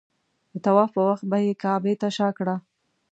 [0.53, 2.55] د طواف په وخت به یې کعبې ته شا کړه.